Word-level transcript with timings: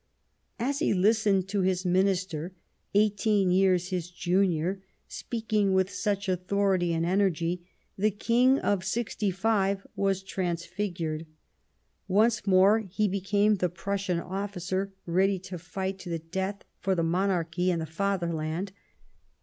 As 0.57 0.79
he 0.79 0.95
listened 0.95 1.47
to 1.49 1.61
his 1.61 1.85
Minister, 1.85 2.55
eighteen 2.95 3.51
years 3.51 3.89
his 3.89 4.09
junior, 4.09 4.81
speaking 5.07 5.73
with 5.73 5.91
such 5.91 6.27
authority 6.27 6.91
and 6.91 7.05
energy, 7.05 7.69
the 7.99 8.09
King 8.09 8.57
of 8.57 8.83
sixty 8.83 9.29
five 9.29 9.85
was 9.95 10.23
transfigured; 10.23 11.27
once 12.07 12.47
more 12.47 12.79
he 12.79 13.07
became 13.07 13.57
the 13.57 13.69
Prussian 13.69 14.19
officer, 14.19 14.91
ready 15.05 15.37
to 15.37 15.59
fight 15.59 15.99
to 15.99 16.09
the 16.09 16.17
death 16.17 16.63
for 16.79 16.95
the 16.95 17.03
Monarchy 17.03 17.69
and 17.69 17.79
the 17.79 17.85
Fatherland. 17.85 18.71